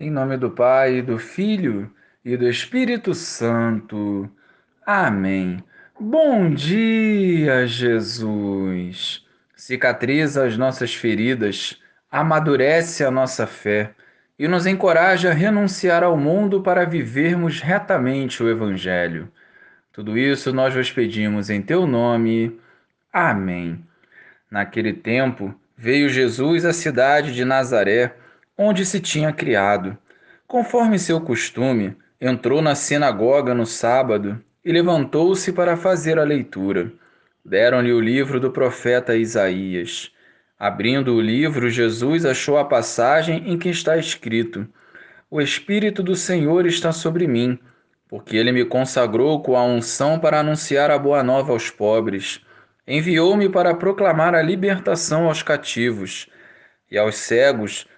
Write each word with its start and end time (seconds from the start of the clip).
Em 0.00 0.12
nome 0.12 0.36
do 0.36 0.48
Pai, 0.48 1.02
do 1.02 1.18
Filho 1.18 1.90
e 2.24 2.36
do 2.36 2.48
Espírito 2.48 3.14
Santo. 3.14 4.30
Amém. 4.86 5.58
Bom 5.98 6.54
dia, 6.54 7.66
Jesus. 7.66 9.26
Cicatriza 9.56 10.46
as 10.46 10.56
nossas 10.56 10.94
feridas, 10.94 11.82
amadurece 12.08 13.04
a 13.04 13.10
nossa 13.10 13.44
fé 13.44 13.90
e 14.38 14.46
nos 14.46 14.66
encoraja 14.66 15.30
a 15.30 15.34
renunciar 15.34 16.04
ao 16.04 16.16
mundo 16.16 16.62
para 16.62 16.86
vivermos 16.86 17.60
retamente 17.60 18.40
o 18.40 18.48
Evangelho. 18.48 19.28
Tudo 19.92 20.16
isso 20.16 20.52
nós 20.52 20.72
vos 20.72 20.92
pedimos 20.92 21.50
em 21.50 21.60
teu 21.60 21.88
nome. 21.88 22.56
Amém. 23.12 23.84
Naquele 24.48 24.92
tempo, 24.92 25.52
veio 25.76 26.08
Jesus 26.08 26.64
à 26.64 26.72
cidade 26.72 27.34
de 27.34 27.44
Nazaré 27.44 28.14
onde 28.58 28.84
se 28.84 28.98
tinha 28.98 29.32
criado. 29.32 29.96
Conforme 30.48 30.98
seu 30.98 31.20
costume, 31.20 31.96
entrou 32.20 32.60
na 32.60 32.74
sinagoga 32.74 33.54
no 33.54 33.64
sábado 33.64 34.42
e 34.64 34.72
levantou-se 34.72 35.52
para 35.52 35.76
fazer 35.76 36.18
a 36.18 36.24
leitura. 36.24 36.92
Deram-lhe 37.44 37.92
o 37.92 38.00
livro 38.00 38.40
do 38.40 38.50
profeta 38.50 39.16
Isaías. 39.16 40.10
Abrindo 40.58 41.14
o 41.14 41.20
livro, 41.20 41.70
Jesus 41.70 42.26
achou 42.26 42.58
a 42.58 42.64
passagem 42.64 43.44
em 43.46 43.56
que 43.56 43.68
está 43.68 43.96
escrito: 43.96 44.66
O 45.30 45.40
Espírito 45.40 46.02
do 46.02 46.16
Senhor 46.16 46.66
está 46.66 46.90
sobre 46.90 47.28
mim, 47.28 47.56
porque 48.08 48.36
ele 48.36 48.50
me 48.50 48.64
consagrou 48.64 49.40
com 49.40 49.56
a 49.56 49.62
unção 49.62 50.18
para 50.18 50.40
anunciar 50.40 50.90
a 50.90 50.98
boa 50.98 51.22
nova 51.22 51.52
aos 51.52 51.70
pobres. 51.70 52.40
Enviou-me 52.86 53.48
para 53.48 53.74
proclamar 53.74 54.34
a 54.34 54.42
libertação 54.42 55.26
aos 55.26 55.42
cativos 55.42 56.26
e 56.90 56.98
aos 56.98 57.16
cegos 57.16 57.86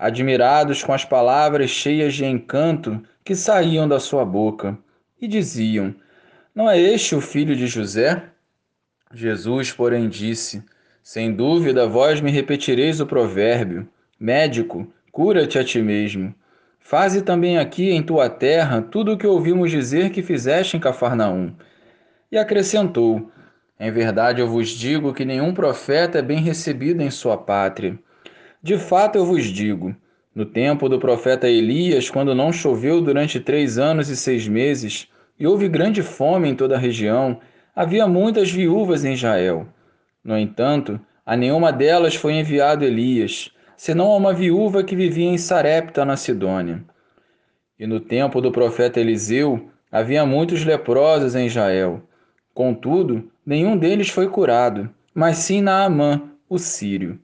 admirados 0.00 0.82
com 0.82 0.94
as 0.94 1.04
palavras 1.04 1.68
cheias 1.68 2.14
de 2.14 2.24
encanto 2.24 3.02
que 3.22 3.36
saíam 3.36 3.86
da 3.86 4.00
sua 4.00 4.24
boca, 4.24 4.78
e 5.20 5.28
diziam: 5.28 5.94
Não 6.54 6.70
é 6.70 6.80
este 6.80 7.14
o 7.14 7.20
filho 7.20 7.54
de 7.54 7.66
José? 7.66 8.22
Jesus, 9.12 9.70
porém, 9.70 10.08
disse: 10.08 10.64
Sem 11.02 11.30
dúvida, 11.30 11.86
vós 11.86 12.22
me 12.22 12.30
repetireis 12.30 12.98
o 12.98 13.06
provérbio: 13.06 13.86
Médico, 14.18 14.90
cura-te 15.12 15.58
a 15.58 15.64
ti 15.64 15.82
mesmo. 15.82 16.34
Faze 16.78 17.20
também 17.20 17.58
aqui 17.58 17.90
em 17.90 18.02
tua 18.02 18.30
terra 18.30 18.80
tudo 18.80 19.12
o 19.12 19.18
que 19.18 19.26
ouvimos 19.26 19.70
dizer 19.70 20.08
que 20.10 20.22
fizeste 20.22 20.78
em 20.78 20.80
Cafarnaum. 20.80 21.52
E 22.32 22.38
acrescentou: 22.38 23.30
Em 23.78 23.92
verdade 23.92 24.40
eu 24.40 24.48
vos 24.48 24.70
digo 24.70 25.12
que 25.12 25.26
nenhum 25.26 25.52
profeta 25.52 26.20
é 26.20 26.22
bem 26.22 26.38
recebido 26.38 27.02
em 27.02 27.10
sua 27.10 27.36
pátria. 27.36 27.98
De 28.62 28.76
fato 28.76 29.16
eu 29.16 29.24
vos 29.24 29.44
digo: 29.44 29.96
no 30.34 30.44
tempo 30.44 30.88
do 30.88 30.98
profeta 30.98 31.48
Elias, 31.48 32.10
quando 32.10 32.34
não 32.34 32.52
choveu 32.52 33.00
durante 33.00 33.40
três 33.40 33.78
anos 33.78 34.08
e 34.08 34.16
seis 34.16 34.46
meses, 34.46 35.08
e 35.38 35.46
houve 35.46 35.68
grande 35.68 36.02
fome 36.02 36.48
em 36.48 36.54
toda 36.54 36.76
a 36.76 36.78
região, 36.78 37.40
havia 37.74 38.06
muitas 38.06 38.50
viúvas 38.50 39.04
em 39.04 39.14
Israel. 39.14 39.66
No 40.22 40.38
entanto, 40.38 41.00
a 41.24 41.34
nenhuma 41.34 41.72
delas 41.72 42.14
foi 42.14 42.34
enviado 42.34 42.84
Elias, 42.84 43.50
senão 43.76 44.12
a 44.12 44.16
uma 44.16 44.34
viúva 44.34 44.84
que 44.84 44.94
vivia 44.94 45.30
em 45.30 45.38
Sarepta, 45.38 46.04
na 46.04 46.16
Sidônia. 46.16 46.84
E 47.78 47.86
no 47.86 47.98
tempo 47.98 48.42
do 48.42 48.52
profeta 48.52 49.00
Eliseu, 49.00 49.70
havia 49.90 50.26
muitos 50.26 50.64
leprosos 50.64 51.34
em 51.34 51.46
Israel. 51.46 52.02
Contudo, 52.52 53.30
nenhum 53.46 53.78
deles 53.78 54.10
foi 54.10 54.28
curado, 54.28 54.90
mas 55.14 55.38
sim 55.38 55.62
Naamã, 55.62 56.30
o 56.46 56.58
sírio. 56.58 57.18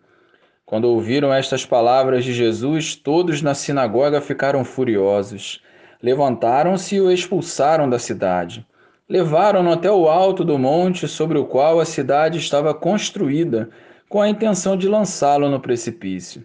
Quando 0.67 0.87
ouviram 0.87 1.33
estas 1.33 1.65
palavras 1.65 2.25
de 2.25 2.33
Jesus, 2.33 2.97
todos 2.97 3.41
na 3.41 3.55
sinagoga 3.55 4.21
ficaram 4.21 4.65
furiosos. 4.65 5.63
Levantaram-se 6.03 6.97
e 6.97 7.01
o 7.01 7.09
expulsaram 7.09 7.89
da 7.89 8.01
cidade. 8.01 8.67
Levaram-no 9.09 9.71
até 9.71 9.89
o 9.89 10.09
alto 10.09 10.45
do 10.45 10.59
monte 10.59 11.07
sobre 11.07 11.39
o 11.39 11.45
qual 11.45 11.79
a 11.79 11.85
cidade 11.85 12.39
estava 12.39 12.75
construída, 12.75 13.71
com 14.09 14.21
a 14.21 14.29
intenção 14.29 14.77
de 14.77 14.89
lançá-lo 14.89 15.49
no 15.49 15.61
precipício. 15.61 16.45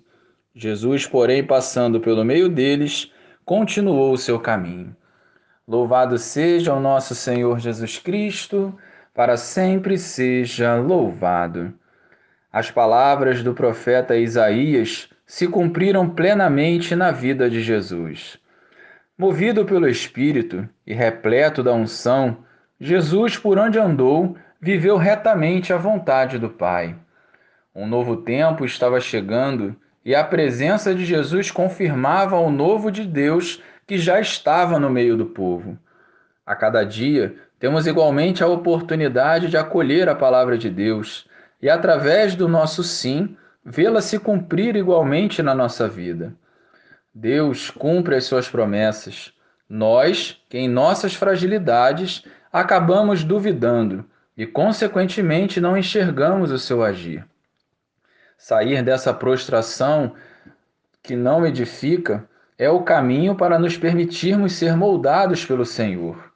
Jesus, 0.54 1.08
porém, 1.08 1.44
passando 1.44 2.00
pelo 2.00 2.24
meio 2.24 2.48
deles, 2.48 3.12
continuou 3.44 4.14
o 4.14 4.20
seu 4.20 4.40
caminho. 4.40 4.96
Louvado 5.68 6.20
seja 6.20 6.76
o 6.76 6.80
nosso 6.80 7.16
Senhor 7.16 7.60
Jesus 7.60 7.98
Cristo, 7.98 8.78
para 9.16 9.36
sempre 9.36 9.98
seja 9.98 10.76
louvado. 10.76 11.74
As 12.52 12.70
palavras 12.70 13.42
do 13.42 13.54
profeta 13.54 14.18
Isaías 14.18 15.10
se 15.26 15.48
cumpriram 15.48 16.10
plenamente 16.10 16.94
na 16.98 17.10
vida 17.10 17.50
de 17.50 17.62
Jesus. 17.62 18.38
Movido 19.18 19.64
pelo 19.64 19.88
Espírito 19.88 20.68
e 20.86 20.94
repleto 20.94 21.64
da 21.64 21.72
unção, 21.72 22.40
Jesus, 22.78 23.38
por 23.38 23.58
onde 23.58 23.80
andou, 23.80 24.36
viveu 24.60 24.98
retamente 24.98 25.72
a 25.72 25.78
vontade 25.78 26.38
do 26.38 26.50
Pai. 26.50 26.96
Um 27.74 27.88
novo 27.88 28.18
tempo 28.18 28.66
estava 28.66 29.00
chegando 29.00 29.74
e 30.04 30.14
a 30.14 30.22
presença 30.22 30.94
de 30.94 31.06
Jesus 31.06 31.50
confirmava 31.50 32.38
o 32.38 32.52
novo 32.52 32.92
de 32.92 33.06
Deus 33.06 33.64
que 33.88 33.98
já 33.98 34.20
estava 34.20 34.78
no 34.78 34.90
meio 34.90 35.16
do 35.16 35.28
povo. 35.28 35.78
A 36.46 36.54
cada 36.54 36.84
dia, 36.84 37.34
temos 37.58 37.88
igualmente 37.88 38.44
a 38.44 38.48
oportunidade 38.48 39.48
de 39.48 39.56
acolher 39.56 40.10
a 40.10 40.16
palavra 40.16 40.58
de 40.58 40.70
Deus 40.70 41.30
e, 41.62 41.70
através 41.70 42.36
do 42.36 42.48
nosso 42.48 42.84
sim, 42.84 43.38
vê-la 43.64 44.02
se 44.02 44.18
cumprir 44.18 44.76
igualmente 44.76 45.44
na 45.44 45.54
nossa 45.54 45.88
vida. 45.88 46.34
Deus 47.14 47.70
cumpre 47.70 48.16
as 48.16 48.24
suas 48.24 48.50
promessas. 48.50 49.34
Nós, 49.70 50.42
que 50.50 50.58
em 50.58 50.68
nossas 50.68 51.14
fragilidades 51.14 52.26
acabamos 52.52 53.24
duvidando 53.24 54.06
e, 54.36 54.46
consequentemente, 54.46 55.62
não 55.62 55.78
enxergamos 55.78 56.52
o 56.52 56.58
seu 56.58 56.84
agir. 56.84 57.26
Sair 58.38 58.82
dessa 58.84 59.14
prostração 59.14 60.16
que 61.04 61.16
não 61.16 61.46
edifica 61.46 62.28
é 62.58 62.70
o 62.70 62.84
caminho 62.84 63.36
para 63.36 63.60
nos 63.60 63.78
permitirmos 63.78 64.54
ser 64.54 64.76
moldados 64.76 65.46
pelo 65.46 65.66
Senhor. 65.66 66.32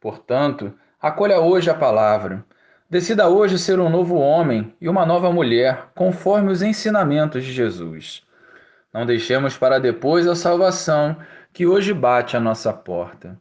Portanto, 0.00 0.72
acolha 1.00 1.40
hoje 1.40 1.70
a 1.70 1.74
palavra 1.74 2.44
Decida 2.92 3.26
hoje 3.26 3.58
ser 3.58 3.80
um 3.80 3.88
novo 3.88 4.16
homem 4.16 4.74
e 4.78 4.86
uma 4.86 5.06
nova 5.06 5.32
mulher, 5.32 5.86
conforme 5.94 6.52
os 6.52 6.60
ensinamentos 6.60 7.42
de 7.42 7.50
Jesus. 7.50 8.22
Não 8.92 9.06
deixemos 9.06 9.56
para 9.56 9.80
depois 9.80 10.28
a 10.28 10.34
salvação 10.34 11.16
que 11.54 11.66
hoje 11.66 11.94
bate 11.94 12.36
à 12.36 12.40
nossa 12.40 12.70
porta. 12.70 13.40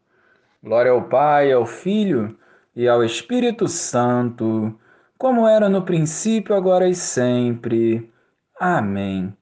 Glória 0.63 0.93
ao 0.93 1.01
Pai, 1.01 1.51
ao 1.51 1.65
Filho 1.65 2.39
e 2.73 2.87
ao 2.87 3.03
Espírito 3.03 3.67
Santo, 3.67 4.73
como 5.17 5.45
era 5.45 5.67
no 5.67 5.81
princípio, 5.81 6.55
agora 6.55 6.87
e 6.87 6.95
sempre. 6.95 8.09
Amém. 8.57 9.33